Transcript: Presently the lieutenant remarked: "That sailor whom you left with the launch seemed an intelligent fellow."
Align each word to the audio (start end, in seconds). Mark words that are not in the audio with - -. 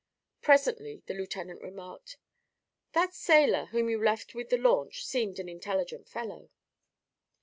Presently 0.41 1.03
the 1.05 1.13
lieutenant 1.13 1.61
remarked: 1.61 2.17
"That 2.93 3.13
sailor 3.13 3.65
whom 3.65 3.87
you 3.87 4.03
left 4.03 4.33
with 4.33 4.49
the 4.49 4.57
launch 4.57 5.05
seemed 5.05 5.37
an 5.37 5.47
intelligent 5.47 6.09
fellow." 6.09 6.49